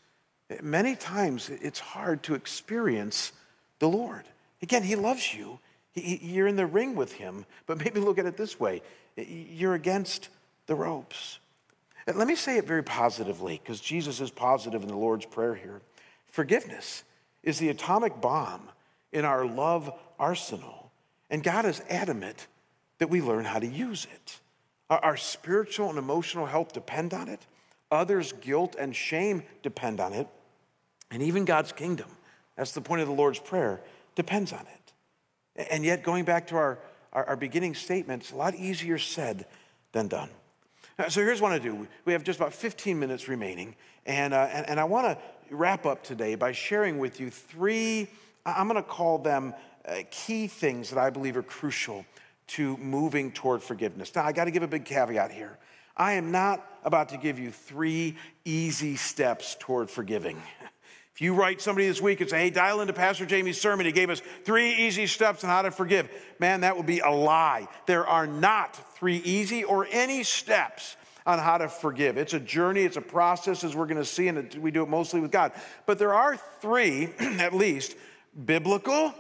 [0.62, 3.32] many times it's hard to experience
[3.80, 4.24] the Lord.
[4.62, 5.60] Again, He loves you.
[5.94, 8.82] You're in the ring with Him, but maybe look at it this way
[9.16, 10.30] you're against
[10.68, 11.40] the ropes.
[12.08, 15.56] Uh, let me say it very positively, because Jesus is positive in the Lord's Prayer
[15.56, 15.82] here.
[16.32, 17.04] Forgiveness
[17.44, 18.70] is the atomic bomb
[19.12, 20.92] in our love arsenal,
[21.30, 22.48] and God is adamant
[23.00, 24.40] that we learn how to use it.
[24.90, 27.40] Our, spiritual and emotional health depend on it,
[27.90, 30.28] others' guilt and shame depend on it,
[31.12, 32.10] and even God's kingdom,
[32.56, 33.82] that's the point of the Lord's Prayer,
[34.16, 35.68] depends on it.
[35.70, 36.80] And yet, going back to our,
[37.14, 39.46] our, our beginning statement, it's a lot easier said
[39.92, 40.30] than done.
[41.10, 41.88] So here's what I do.
[42.06, 45.86] We have just about 15 minutes remaining, and, uh, and, and I want to wrap
[45.86, 48.08] up today by sharing with you three,
[48.46, 49.54] I'm going to call them
[49.86, 52.06] uh, key things that I believe are crucial
[52.48, 54.14] to moving toward forgiveness.
[54.16, 55.58] Now, I got to give a big caveat here.
[55.96, 60.42] I am not about to give you three easy steps toward forgiving.
[61.14, 63.92] If you write somebody this week and say, hey, dial into Pastor Jamie's sermon, he
[63.92, 67.68] gave us three easy steps on how to forgive, man, that would be a lie.
[67.86, 70.96] There are not three easy or any steps.
[71.24, 72.18] on how to forgive.
[72.18, 74.90] It's a journey, it's a process, as we're going to see, and we do it
[74.90, 75.52] mostly with God.
[75.86, 77.96] But there are three, at least,
[78.46, 79.14] biblical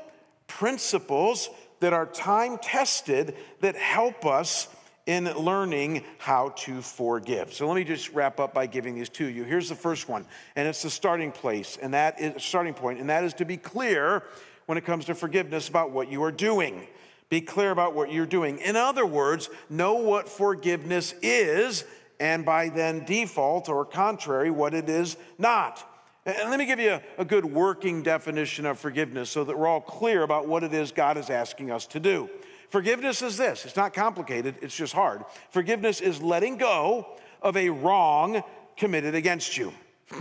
[0.47, 1.49] principles
[1.79, 4.67] that are time tested that help us
[5.05, 7.53] in learning how to forgive.
[7.53, 9.43] So let me just wrap up by giving these to you.
[9.43, 13.09] Here's the first one, and it's the starting place, and that is starting point, and
[13.09, 14.23] that is to be clear
[14.67, 16.87] when it comes to forgiveness about what you are doing.
[17.29, 18.59] Be clear about what you're doing.
[18.59, 21.85] In other words, know what forgiveness is,
[22.19, 25.87] and by then default or contrary, what it is not.
[26.25, 29.65] And let me give you a, a, good working definition of forgiveness so that we're
[29.65, 32.29] all clear about what it is God is asking us to do.
[32.71, 35.23] Forgiveness is this it's not complicated, it's just hard.
[35.49, 37.05] Forgiveness is letting go
[37.41, 38.43] of a wrong
[38.77, 39.73] committed against you.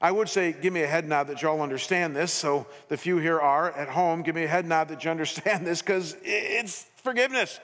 [0.00, 2.32] I would say, give me a head nod that y'all understand this.
[2.32, 5.66] So the few here are at home, give me a head nod that you understand
[5.66, 7.60] this because it's forgiveness.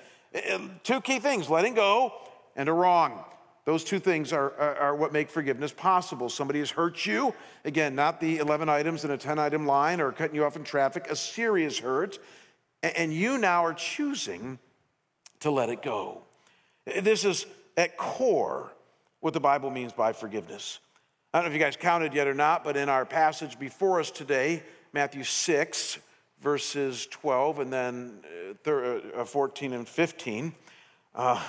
[0.84, 2.12] Two key things letting go
[2.56, 3.24] and a wrong.
[3.64, 6.28] Those two things are, are, are, what make forgiveness possible.
[6.28, 7.32] Somebody has hurt you,
[7.64, 10.64] again, not the 11 items in a 10 item line or cutting you off in
[10.64, 12.18] traffic, a serious hurt,
[12.82, 14.58] and you now are choosing
[15.40, 16.22] to let it go.
[16.86, 18.72] This is at core
[19.20, 20.80] what the Bible means by forgiveness.
[21.32, 24.00] I don't know if you guys counted yet or not, but in our passage before
[24.00, 25.98] us today, Matthew 6,
[26.40, 28.18] verses 12 and then
[28.66, 30.52] uh, uh, 14 and 15,
[31.14, 31.42] uh,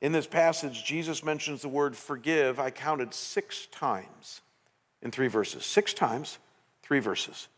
[0.00, 4.40] in this passage, Jesus mentions the word forgive, I counted six times
[5.02, 5.64] in three verses.
[5.64, 6.38] Six times,
[6.82, 7.48] three verses.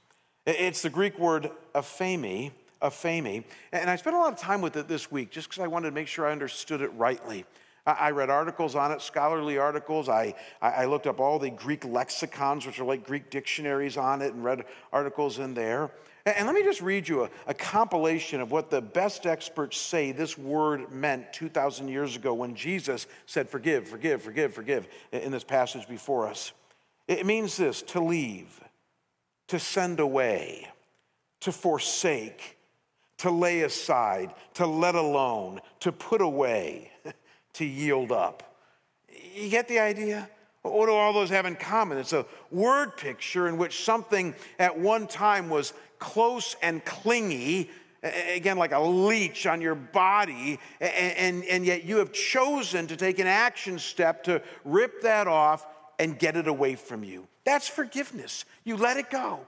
[0.47, 3.45] It's the Greek word aphemi, aphemi.
[3.73, 5.91] And I spent a lot of time with it this week just because I wanted
[5.91, 7.45] to make sure I understood it rightly.
[7.87, 10.11] I read articles on it, scholarly articles.
[10.11, 14.35] I, I looked up all the Greek lexicons, which are like Greek dictionaries on it,
[14.35, 15.91] and read articles in there.
[16.27, 20.13] And let me just read you a, a, compilation of what the best experts say
[20.13, 25.45] this word meant 2,000 years ago when Jesus said, Forgive, forgive, forgive, forgive, in this
[25.45, 26.53] passage before us.
[27.07, 28.61] It means this to leave,
[29.47, 30.69] to send away,
[31.41, 32.58] to forsake,
[33.19, 36.91] to lay aside, to let alone, to put away,
[37.55, 38.57] to yield up.
[39.35, 40.29] You get the idea?
[40.63, 41.99] What do all those have in common?
[41.99, 47.71] It's a word picture in which something at one time was close and clingy,
[48.03, 53.19] again, like a leech on your body, and, and, yet you have chosen to take
[53.19, 55.67] an action step to rip that off
[55.99, 57.27] and get it away from you.
[57.45, 58.45] That's forgiveness.
[58.65, 59.41] You let it go.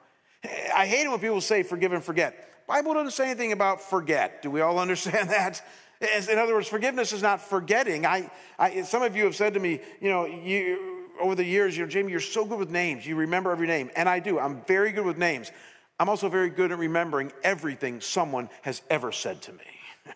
[0.74, 2.49] I hate it when people say forgive and forget.
[2.70, 4.42] Bible doesn't say anything about forget.
[4.42, 5.61] Do we all understand that?
[6.00, 8.06] In other words, forgiveness is not forgetting.
[8.06, 8.30] I,
[8.61, 11.83] I, some of you have said to me, you know, you, over the years, you
[11.83, 13.04] know, Jamie, you're so good with names.
[13.04, 13.90] You remember every name.
[13.96, 14.38] And I do.
[14.38, 15.50] I'm very good with names.
[15.98, 19.64] I'm also very good at remembering everything someone has ever said to me.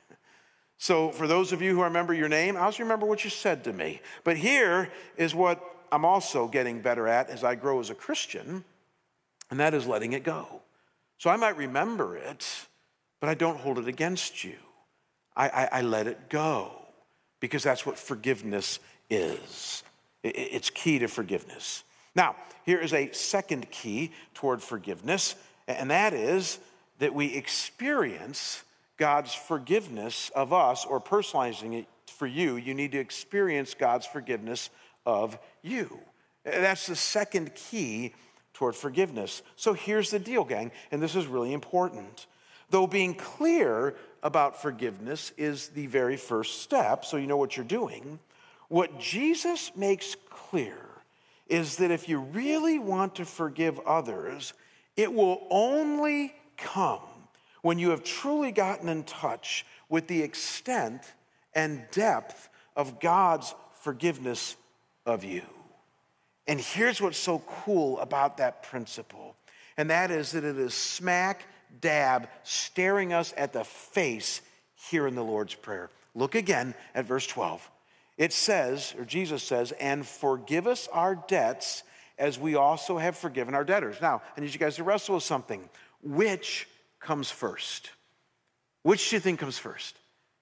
[0.79, 3.64] so, for those of you who remember your name, I also remember what you said
[3.64, 4.01] to me.
[4.23, 8.64] But here is what I'm also getting better at as I grow as a Christian,
[9.51, 10.62] and that is letting it go.
[11.18, 12.46] So I might remember it,
[13.20, 14.57] but I don't hold it against you.
[15.37, 16.72] I, I, I let it go
[17.40, 18.79] because that's what forgiveness
[19.11, 19.83] is.
[20.22, 21.85] It, it's key to forgiveness.
[22.14, 25.35] Now, here is a second key toward forgiveness,
[25.66, 26.59] and that is
[26.98, 28.62] that we experience
[28.96, 34.70] God's forgiveness of us, or personalizing it for you, you need to experience God's forgiveness
[35.05, 35.98] of you.
[36.44, 38.14] That's the second key
[38.55, 39.43] toward forgiveness.
[39.57, 42.27] So here's the deal, gang, and this is really important.
[42.71, 47.67] Though being clear about forgiveness is the very first step, so you know what you're
[47.67, 48.19] doing,
[48.69, 50.79] what Jesus makes clear
[51.47, 54.55] is that if you really want to forgive others,
[54.97, 57.01] it will only come
[57.62, 61.03] when you have truly gotten in touch with the extent
[61.55, 64.57] and depth of God's forgiveness
[65.05, 65.43] of you.
[66.46, 69.35] And here's what's so cool about that principle,
[69.76, 71.44] and that is that it is smack
[71.80, 74.40] dab staring us at the face
[74.90, 75.90] here in the Lord's Prayer.
[76.14, 77.68] Look again at verse 12.
[78.16, 81.83] It says, or Jesus says, and forgive us our debts
[82.18, 83.96] as we also have forgiven our debtors.
[84.00, 85.68] Now, I need you guys to wrestle with something.
[86.02, 86.68] Which
[87.00, 87.90] comes first?
[88.83, 89.96] Which do you think comes first?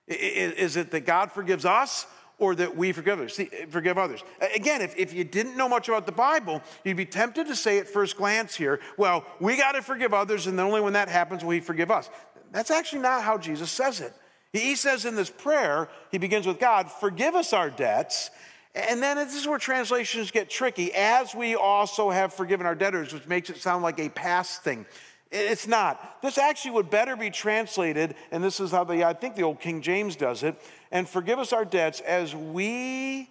[0.07, 2.07] Is it that God forgives us
[2.43, 3.37] or that we forgive others.
[3.37, 4.25] See, forgive others.
[4.53, 7.79] Again, if, if you didn't know much about the Bible, you'd be tempted to say
[7.79, 11.09] at first glance here, well, we got to forgive others, and then only when that
[11.09, 12.11] happens will he forgive us.
[12.51, 14.13] That's actually not how Jesus says it.
[14.53, 18.33] He says in this prayer, he begins with God, forgive us our debts.
[18.75, 23.15] And then this is where translations get tricky, as we also have forgiven our debtors,
[23.15, 24.85] which makes it sound like a past thing.
[25.33, 26.21] It's not.
[26.21, 29.61] This actually would better be translated, and this is how the I think the old
[29.61, 30.61] King James does it,
[30.91, 33.31] and forgive us our debts as we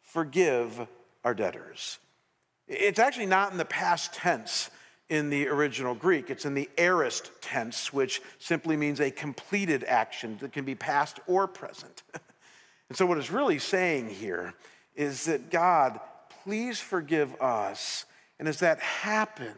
[0.00, 0.86] forgive
[1.24, 1.98] our debtors.
[2.66, 4.70] It's actually not in the past tense
[5.10, 6.30] in the original Greek.
[6.30, 11.20] It's in the aorist tense, which simply means a completed action that can be past
[11.26, 12.02] or present.
[12.88, 14.54] and so, what it's really saying here
[14.96, 16.00] is that God,
[16.44, 18.06] please forgive us.
[18.38, 19.56] And as that happens,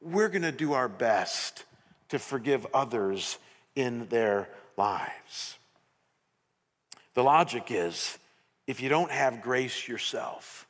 [0.00, 1.64] we're going to do our best
[2.08, 3.38] to forgive others
[3.74, 5.58] in their lives.
[7.14, 8.18] The logic is
[8.66, 10.66] if you don't have grace yourself,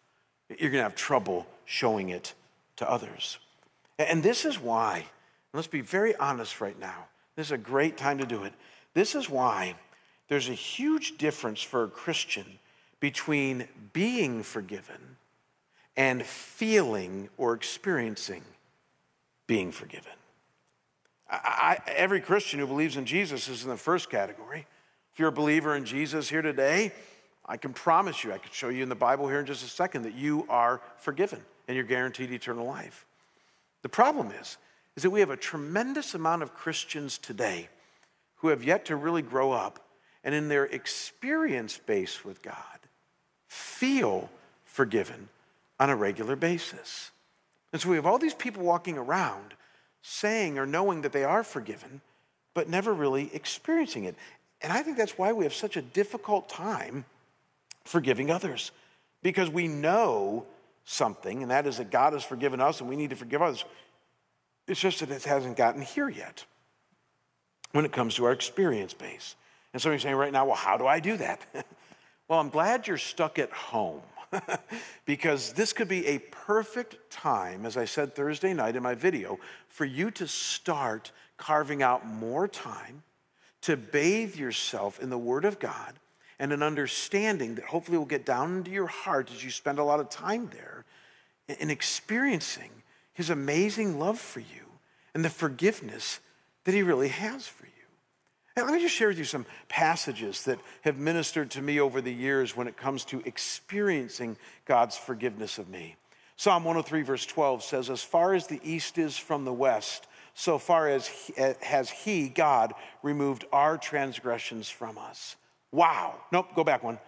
[0.49, 2.35] you're going to have trouble showing it
[2.77, 3.39] to others.
[3.99, 5.07] And this is why,
[5.53, 7.07] let's be very honest right now.
[7.37, 8.53] This is a great time to do it.
[8.95, 9.75] This is why
[10.29, 12.59] there's a huge difference for a Christian
[13.01, 15.17] between being forgiven
[15.97, 18.43] and feeling or experiencing
[19.49, 20.13] being forgiven.
[21.29, 24.67] I, I, every Christian who believes in Jesus is in the first category.
[25.13, 26.93] If you're a believer in Jesus here today,
[27.45, 29.69] I can promise you, I could show you in the Bible here in just a
[29.69, 33.05] second, that you are forgiven and you're guaranteed eternal life.
[33.83, 34.59] The problem is,
[34.97, 37.69] is that we have a tremendous amount of Christians today
[38.37, 39.89] who have yet to really grow up
[40.23, 42.55] and in their experience base with God
[43.47, 44.31] feel
[44.65, 45.29] forgiven
[45.81, 47.11] on a regular basis.
[47.73, 49.55] And so we have all these people walking around
[50.03, 52.01] saying or knowing that they are forgiven,
[52.55, 54.17] but never really experiencing it.
[54.61, 57.05] And I think that's why we have such a difficult time
[57.85, 58.71] forgiving others,
[59.23, 60.47] because we know
[60.85, 63.65] something, and that is that God has forgiven us and we need to forgive others.
[64.67, 66.45] It's just that it hasn't gotten here yet
[67.73, 69.37] when it comes to our experience base.
[69.73, 71.41] And so you're saying right now, well, how do I do that?
[72.29, 74.03] well, I'm glad you're stuck at home
[75.05, 79.39] because this could be a perfect time, as I said Thursday night in my video,
[79.69, 83.03] for you to start carving out more time
[83.63, 85.95] to bathe yourself in the Word of God
[86.39, 89.85] and an understanding that hopefully will get down into your heart as you spend a
[89.85, 90.85] lot of time there
[91.59, 92.71] in experiencing
[93.13, 94.79] his amazing love for you
[95.15, 96.21] and the forgiveness
[96.65, 97.68] that he really has for you.
[98.59, 102.01] And let me just share with you some passages that have ministered to me over
[102.01, 105.95] the years when it comes to experiencing God's forgiveness of me.
[106.35, 110.59] Psalm 103, verse 12 says, As far as the east is from the west, so
[110.59, 115.37] far as he, eh, has he, God, removed our transgressions from us.
[115.71, 116.17] Wow.
[116.33, 116.99] Nope, go back one.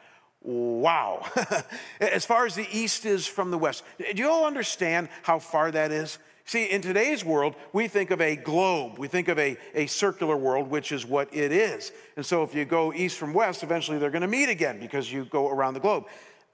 [0.43, 1.27] Wow.
[2.01, 3.83] as far as the east is from the west.
[3.99, 6.21] Do you all understand how far that is?
[6.51, 8.99] See, in today's world, we think of a globe.
[8.99, 11.93] We think of a, a circular world, which is what it is.
[12.17, 15.13] And so if you go east from west, eventually they're going to meet again because
[15.13, 16.07] you go around the globe.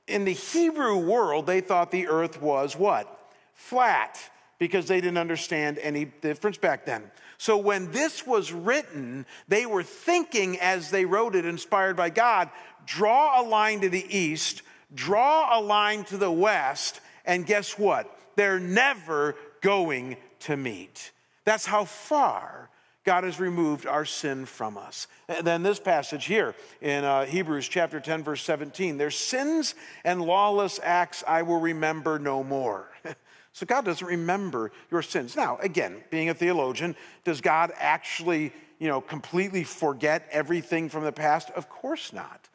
[0.06, 3.32] In the Hebrew world, they thought the earth was what?
[3.54, 4.20] Flat,
[4.58, 7.10] because they didn't understand any difference back then.
[7.38, 12.50] So when this was written, they were thinking as they wrote it, inspired by God,
[12.84, 14.60] draw a line to the east,
[14.94, 18.12] draw a line to the west, and guess what?
[18.36, 21.12] They're never going to meet.
[21.44, 22.70] That's how far
[23.04, 25.06] God has removed our sin from us.
[25.28, 30.20] And then this passage here in uh, Hebrews chapter 10, verse 17 their sins and
[30.20, 32.88] lawless acts I will remember no more.
[33.56, 35.34] So God doesn't remember your sins.
[35.34, 36.94] Now, again, being a theologian,
[37.24, 41.48] does God actually, you know, completely forget everything from the past?
[41.52, 42.50] Of course not.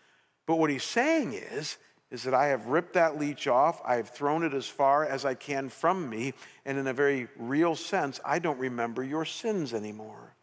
[0.45, 1.77] But what he's saying is,
[2.11, 5.23] is that I have ripped that leech off, I have thrown it as far as
[5.23, 6.33] I can from me,
[6.65, 10.35] and in a very real sense, I don't remember your sins anymore.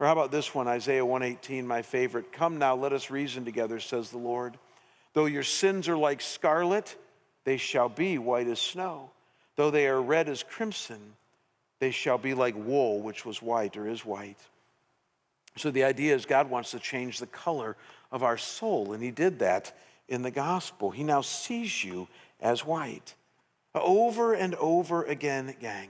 [0.00, 2.32] Or how about this one, Isaiah 118, my favorite.
[2.32, 4.56] Come now, let us reason together, says the Lord.
[5.12, 6.96] Though your sins are like scarlet,
[7.44, 9.10] they shall be white as snow.
[9.56, 11.00] Though they are red as crimson,
[11.80, 14.38] they shall be like wool, which was white or is white.
[15.56, 17.76] So the idea is God wants to change the color
[18.10, 19.76] of our soul, and He did that
[20.10, 20.90] in the gospel.
[20.90, 22.08] He now sees you
[22.40, 23.14] as white.
[23.74, 25.88] Over and over again, gang,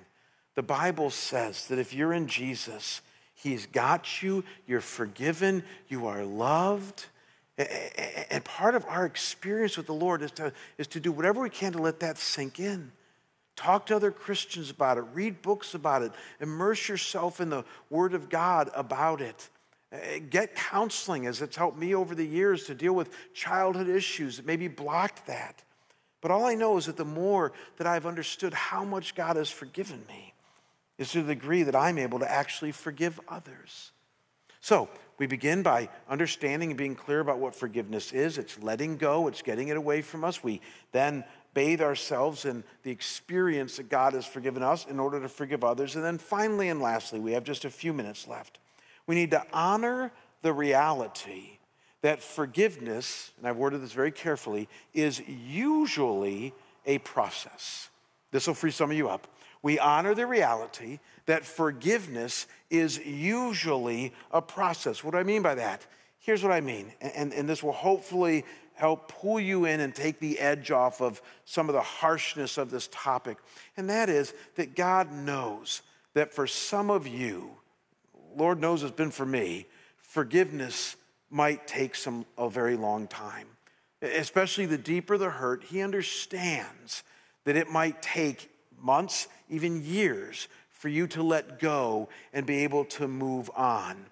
[0.55, 3.01] the Bible says that if you're in Jesus,
[3.35, 7.07] He's got you, you're forgiven, you are loved.
[8.31, 11.51] And part of our experience with the Lord is to, is to do whatever we
[11.51, 12.93] can to let that sink in.
[13.57, 15.05] Talk to other Christians about it.
[15.15, 16.13] Read books about it.
[16.41, 19.49] Immerse yourself in the Word of God about it.
[19.93, 24.37] Eh, get counseling, as it's helped me over the years to deal with childhood issues
[24.37, 25.63] that maybe blocked that.
[26.21, 29.51] But all I know is that the more that I've understood how much God has
[29.51, 30.35] forgiven me
[30.99, 33.93] is to the degree that I'm able to actually forgive others.
[34.61, 38.39] So, we begin by understanding and being clear about what forgiveness is.
[38.39, 40.45] It's letting go, it's getting it away from us.
[40.45, 40.61] We
[40.93, 45.65] then bathe ourselves in the experience that God has forgiven us in order to forgive
[45.65, 45.97] others.
[45.97, 48.59] And then finally and lastly, we have just a few minutes left.
[49.07, 51.59] We need to honor the reality
[52.03, 56.55] that forgiveness, and I've worded this very carefully, is usually
[56.87, 57.91] a process.
[58.31, 59.27] This will free some of you up.
[59.63, 65.05] We honor the reality that forgiveness is usually a process.
[65.05, 65.87] What do I mean by that?
[66.21, 68.45] Here's what I mean, and, and this will hopefully
[68.75, 72.71] help pull you in and take the edge off of some of the harshness of
[72.71, 73.37] this topic.
[73.77, 75.83] And that is that God knows
[76.15, 77.51] that for some of you,
[78.37, 79.67] Lord knows it's been for me,
[79.99, 80.97] forgiveness
[81.31, 83.47] might take some a very long time.
[84.03, 87.03] Especially the deeper the hurt, he understands
[87.45, 88.51] that it might take
[88.81, 94.07] months, even years, for you to let go and be able to move on.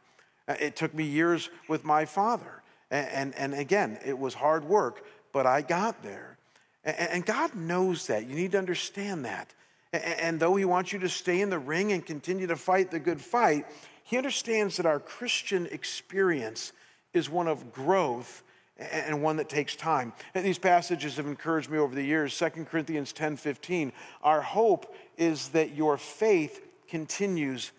[0.47, 2.63] It took me years with my father.
[2.91, 6.39] And, and, and again, it was hard work, but I got there.
[6.85, 8.27] And, and God knows that.
[8.27, 9.53] You need to understand that.
[9.93, 12.91] And, and though He wants you to stay in the ring and continue to fight
[12.91, 13.67] the good fight,
[14.09, 16.73] He understands that our Christian experience
[17.13, 18.43] is one of growth
[18.79, 20.15] and one that takes time.
[20.35, 22.35] And these passages have encouraged me over the years.
[22.39, 23.93] 2 Corinthians 10 15.
[24.23, 27.73] Our hope is that your faith continues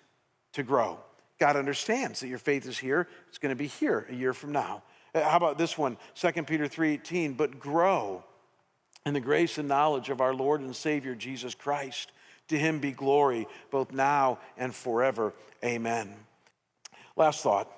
[0.53, 0.99] to grow.
[1.39, 3.07] God understands that your faith is here.
[3.29, 4.83] It's going to be here a year from now.
[5.15, 5.97] Uh, how about this one?
[6.13, 8.23] 2 Peter 3:18, but grow
[9.03, 12.11] in the grace and knowledge of our Lord and Savior Jesus Christ.
[12.49, 15.33] To him be glory both now and forever.
[15.63, 16.13] Amen.
[17.15, 17.71] Last thought.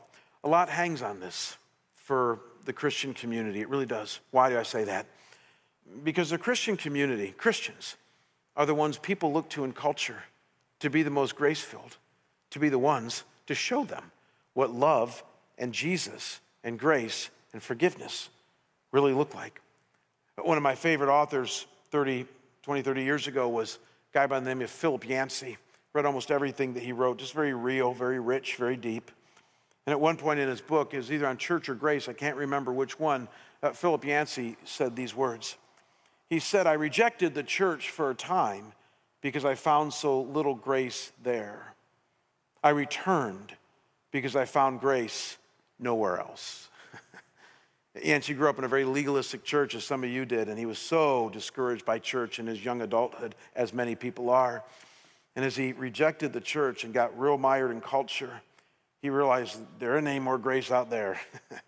[0.43, 1.57] A lot hangs on this
[1.95, 3.61] for the Christian community.
[3.61, 4.19] It really does.
[4.31, 5.05] Why do I say that?
[6.03, 7.95] Because the Christian community, Christians,
[8.55, 10.23] are the ones people look to in culture
[10.79, 11.97] to be the most grace filled,
[12.49, 14.11] to be the ones to show them
[14.53, 15.23] what love
[15.57, 18.29] and Jesus and grace and forgiveness
[18.91, 19.61] really look like.
[20.37, 22.25] One of my favorite authors 30,
[22.63, 23.79] 20, 30 years ago was
[24.13, 25.57] guy by the name of Philip Yancey.
[25.93, 29.11] Read almost everything that he wrote, just very real, very rich, very deep.
[29.85, 32.37] And at one point in his book, is either on church or grace, I can't
[32.37, 33.27] remember which one,
[33.63, 35.57] uh, Philip Yancey said these words.
[36.29, 38.73] He said, I rejected the church for a time
[39.21, 41.73] because I found so little grace there.
[42.63, 43.55] I returned
[44.11, 45.37] because I found grace
[45.79, 46.69] nowhere else.
[48.01, 50.65] Yancey grew up in a very legalistic church, as some of you did, and he
[50.65, 54.63] was so discouraged by church in his young adulthood, as many people are.
[55.35, 58.41] And as he rejected the church and got real mired in culture,
[59.01, 61.19] he realized there ain't any more grace out there.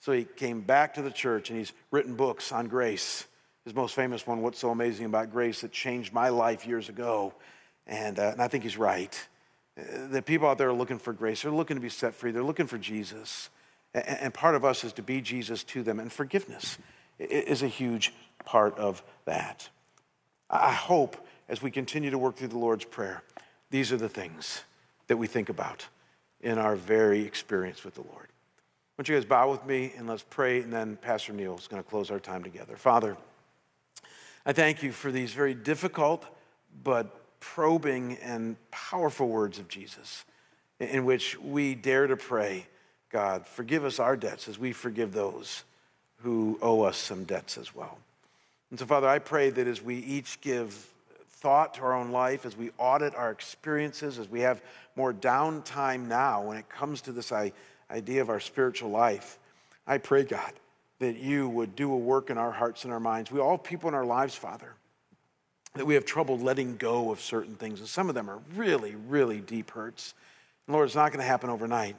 [0.00, 3.26] so he came back to the church and he's written books on grace.
[3.64, 7.34] His most famous one, What's So Amazing About Grace, that changed my life years ago.
[7.86, 9.28] And, uh, and I think he's right.
[9.78, 11.42] Uh, the people out there are looking for grace.
[11.42, 12.30] They're looking to be set free.
[12.30, 13.50] They're looking for Jesus.
[13.94, 15.98] And, part of us is to be Jesus to them.
[15.98, 16.78] And forgiveness
[17.18, 18.12] is a huge
[18.44, 19.68] part of that.
[20.50, 21.16] I hope
[21.48, 23.22] as we continue to work through the Lord's Prayer,
[23.70, 24.62] these are the things
[25.08, 25.86] that we think about
[26.40, 28.28] in our very experience with the Lord.
[28.98, 31.68] Why don't you guys bow with me and let's pray, and then Pastor Neil is
[31.68, 32.76] going to close our time together.
[32.76, 33.16] Father,
[34.44, 36.24] I thank you for these very difficult
[36.82, 40.24] but probing and powerful words of Jesus
[40.80, 42.66] in which we dare to pray,
[43.10, 45.64] God, forgive us our debts as we forgive those
[46.22, 47.98] who owe us some debts as well.
[48.70, 50.72] And so, Father, I pray that as we each give
[51.30, 54.60] thought to our own life, as we audit our experiences, as we have
[54.96, 57.32] more downtime now when it comes to this
[57.90, 59.38] idea of our spiritual life,
[59.86, 60.52] I pray, God,
[60.98, 63.30] that you would do a work in our hearts and our minds.
[63.30, 64.74] We all people in our lives, Father,
[65.74, 67.78] that we have trouble letting go of certain things.
[67.78, 70.14] And some of them are really, really deep hurts.
[70.66, 71.96] And Lord, it's not going to happen overnight.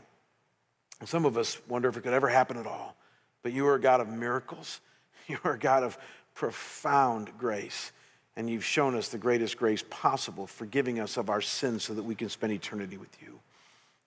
[1.05, 2.95] Some of us wonder if it could ever happen at all.
[3.41, 4.81] But you are a God of miracles.
[5.27, 5.95] You are a God of
[6.33, 7.91] profound grace.
[8.35, 12.01] And you've shown us the greatest grace possible, forgiving us of our sins so that
[12.01, 13.39] we can spend eternity with you.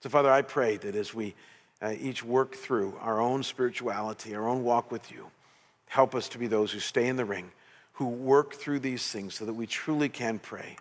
[0.01, 1.33] So, Father, I pray that as we
[1.81, 5.27] uh, each work through our own spirituality, our own walk with you,
[5.87, 7.51] help us to be those who stay in the ring,
[7.93, 10.75] who work through these things so that we truly can pray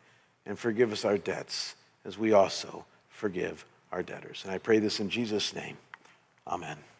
[0.45, 4.43] and forgive us our debts as we also forgive our debtors.
[4.45, 5.77] And I pray this in Jesus' name.
[6.47, 6.92] Amen.